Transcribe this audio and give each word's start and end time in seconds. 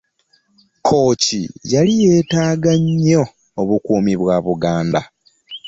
Kkooki 0.79 1.41
yali 1.73 1.91
yeetaaga 2.03 2.71
nnyo 2.83 3.23
obukuumi 3.61 4.13
bwa 4.21 4.35
Buganda. 4.45 5.01